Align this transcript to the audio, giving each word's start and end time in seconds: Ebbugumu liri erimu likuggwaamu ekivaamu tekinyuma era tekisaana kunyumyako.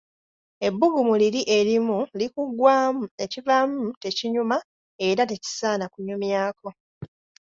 Ebbugumu 0.67 1.13
liri 1.21 1.41
erimu 1.57 1.97
likuggwaamu 2.19 3.03
ekivaamu 3.23 3.81
tekinyuma 4.01 4.57
era 5.07 5.21
tekisaana 5.29 5.85
kunyumyako. 5.93 6.67